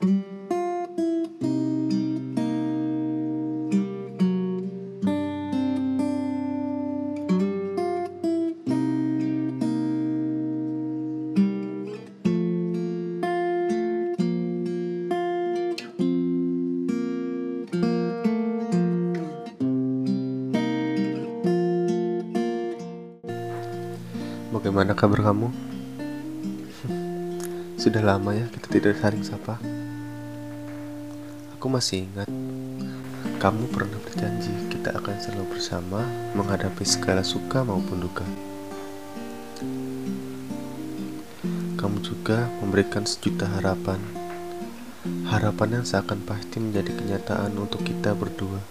[0.00, 0.16] Bagaimana
[24.96, 25.52] kabar kamu?
[27.76, 29.79] Sudah lama ya kita tidak saling sapa.
[31.60, 32.24] Aku masih ingat
[33.36, 38.24] kamu pernah berjanji kita akan selalu bersama menghadapi segala suka maupun duka.
[41.76, 44.00] Kamu juga memberikan sejuta harapan.
[45.28, 48.64] Harapan yang seakan pasti menjadi kenyataan untuk kita berdua.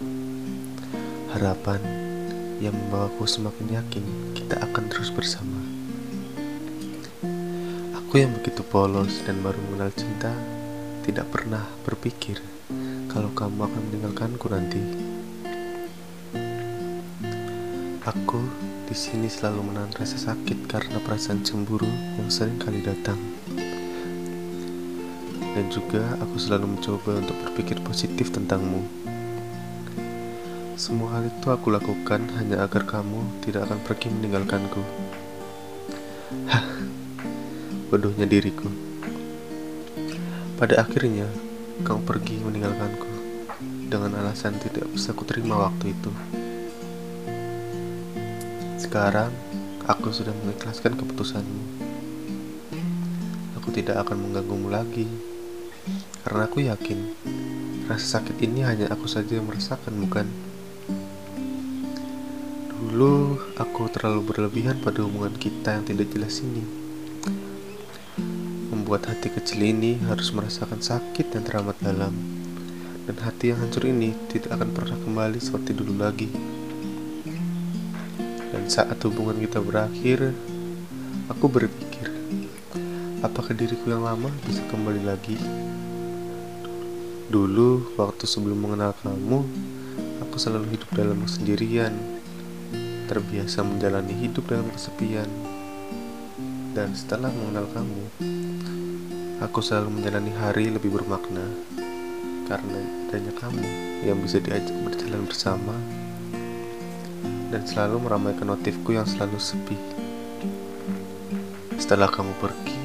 [1.37, 1.85] Harapan
[2.57, 5.61] yang membawaku semakin yakin kita akan terus bersama.
[8.01, 10.33] Aku yang begitu polos dan baru mengenal cinta
[11.05, 12.41] tidak pernah berpikir
[13.09, 14.81] kalau kamu akan meninggalkanku nanti.
[18.05, 18.41] Aku
[18.85, 21.89] di sini selalu menahan rasa sakit karena perasaan cemburu
[22.21, 23.17] yang sering kali datang.
[25.57, 28.85] Dan juga aku selalu mencoba untuk berpikir positif tentangmu.
[30.77, 34.79] Semua hal itu aku lakukan hanya agar kamu tidak akan pergi meninggalkanku.
[36.45, 36.63] Hah,
[37.89, 38.69] bodohnya diriku.
[40.55, 41.27] Pada akhirnya,
[41.79, 43.09] kamu pergi meninggalkanku
[43.87, 46.11] dengan alasan tidak bisa kuterima waktu itu.
[48.75, 49.31] Sekarang,
[49.87, 51.63] aku sudah mengikhlaskan keputusanmu.
[53.59, 55.07] Aku tidak akan mengganggumu lagi,
[56.25, 56.99] karena aku yakin
[57.87, 60.27] rasa sakit ini hanya aku saja yang merasakan, bukan?
[62.79, 66.88] Dulu, aku terlalu berlebihan pada hubungan kita yang tidak jelas ini
[68.89, 72.09] membuat hati kecil ini harus merasakan sakit yang teramat dalam.
[73.05, 76.25] Dan hati yang hancur ini tidak akan pernah kembali seperti dulu lagi.
[78.49, 80.33] Dan saat hubungan kita berakhir
[81.29, 82.09] aku berpikir
[83.21, 85.37] apakah diriku yang lama bisa kembali lagi?
[87.29, 89.45] Dulu waktu sebelum mengenal kamu
[90.25, 91.93] aku selalu hidup dalam kesendirian
[93.05, 95.29] terbiasa menjalani hidup dalam kesepian.
[96.73, 98.03] Dan setelah mengenal kamu
[99.39, 101.47] Aku selalu menjalani hari lebih bermakna
[102.51, 103.63] karena adanya kamu
[104.03, 105.79] yang bisa diajak berjalan bersama
[107.47, 109.79] dan selalu meramaikan notifku yang selalu sepi.
[111.79, 112.83] Setelah kamu pergi,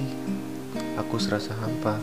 [0.94, 1.98] aku serasa hampa.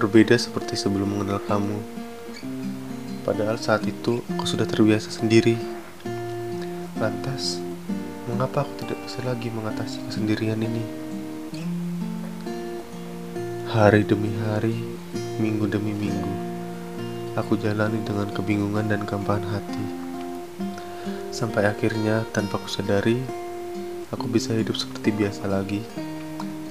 [0.00, 1.84] Berbeda seperti sebelum mengenal kamu.
[3.28, 5.60] Padahal saat itu aku sudah terbiasa sendiri.
[6.96, 7.60] Lantas,
[8.24, 11.04] mengapa aku tidak bisa lagi mengatasi kesendirian ini?
[13.74, 14.86] Hari demi hari,
[15.42, 16.30] minggu demi minggu,
[17.34, 19.82] aku jalani dengan kebingungan dan kempahan hati.
[21.34, 23.18] Sampai akhirnya, tanpa kusadari,
[24.14, 25.82] aku bisa hidup seperti biasa lagi,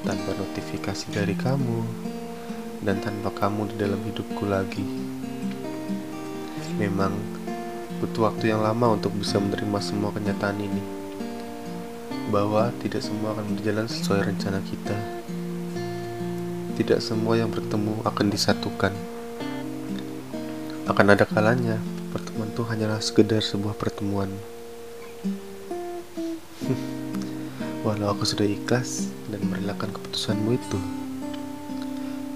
[0.08, 1.84] tanpa notifikasi dari kamu,
[2.88, 4.88] dan tanpa kamu di dalam hidupku lagi.
[6.80, 7.12] Memang
[8.00, 10.84] butuh waktu yang lama untuk bisa menerima semua kenyataan ini,
[12.31, 15.22] bahwa tidak semua akan berjalan sesuai rencana kita
[16.73, 18.94] tidak semua yang bertemu akan disatukan.
[20.89, 21.78] Akan ada kalanya
[22.09, 24.34] pertemuan itu hanyalah sekedar sebuah pertemuan.
[27.85, 30.79] Walau aku sudah ikhlas dan merelakan keputusanmu itu,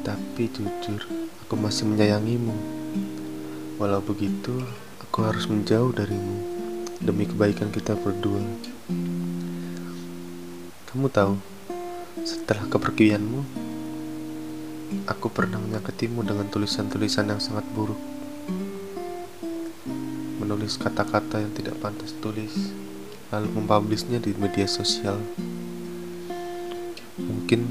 [0.05, 1.01] tapi jujur
[1.47, 2.53] aku masih menyayangimu.
[3.81, 4.53] Walau begitu,
[5.01, 6.45] aku harus menjauh darimu
[7.01, 8.41] demi kebaikan kita berdua.
[10.93, 11.37] Kamu tahu,
[12.25, 13.66] setelah kepergianmu,
[15.07, 17.99] Aku pernah menyakitimu dengan tulisan-tulisan yang sangat buruk.
[20.39, 22.71] Menulis kata-kata yang tidak pantas tulis,
[23.35, 25.19] lalu mempublishnya di media sosial.
[27.19, 27.67] Mungkin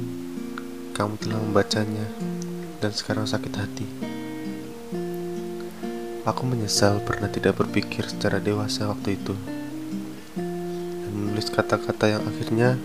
[0.93, 2.04] kamu telah membacanya
[2.84, 3.86] dan sekarang sakit hati.
[6.28, 9.33] Aku menyesal pernah tidak berpikir secara dewasa waktu itu
[10.36, 12.77] dan menulis kata-kata yang akhirnya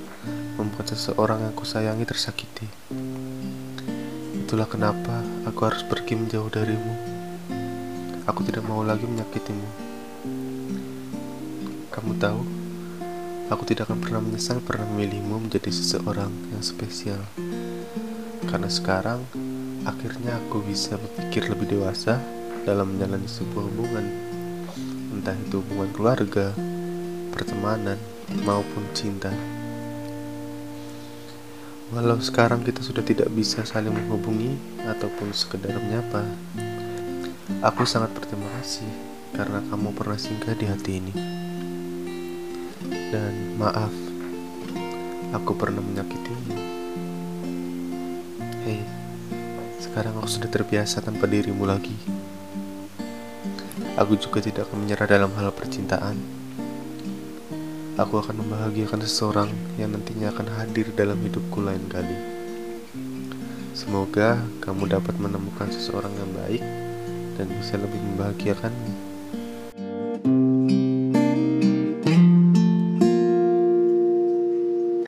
[0.55, 2.80] membuat seseorang yang kusayangi tersakiti.
[4.51, 6.91] Itulah kenapa aku harus pergi menjauh darimu.
[8.27, 9.63] Aku tidak mau lagi menyakitimu.
[11.87, 12.41] Kamu tahu,
[13.47, 17.23] aku tidak akan pernah menyesal pernah memilihmu menjadi seseorang yang spesial.
[18.43, 19.23] Karena sekarang,
[19.87, 22.19] akhirnya aku bisa berpikir lebih dewasa
[22.67, 24.03] dalam menjalani sebuah hubungan.
[25.15, 26.51] Entah itu hubungan keluarga,
[27.31, 27.95] pertemanan,
[28.43, 29.31] maupun cinta.
[31.91, 34.55] Walau sekarang kita sudah tidak bisa saling menghubungi
[34.87, 36.23] ataupun sekedar menyapa,
[37.59, 38.87] aku sangat berterima kasih
[39.35, 41.11] karena kamu pernah singgah di hati ini.
[43.11, 43.91] Dan maaf,
[45.35, 46.55] aku pernah menyakitimu.
[48.63, 48.87] Hei,
[49.83, 51.99] sekarang aku sudah terbiasa tanpa dirimu lagi.
[53.99, 56.40] Aku juga tidak akan menyerah dalam hal percintaan
[58.01, 62.17] aku akan membahagiakan seseorang yang nantinya akan hadir dalam hidupku lain kali.
[63.77, 66.63] Semoga kamu dapat menemukan seseorang yang baik
[67.37, 69.10] dan bisa lebih membahagiakanmu.